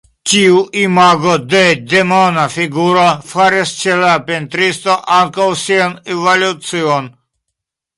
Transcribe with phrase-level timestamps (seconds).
[0.29, 3.05] Tiu imago de Demona figuro
[3.35, 7.17] faris ĉe la pentristo ankaŭ sian evolucion.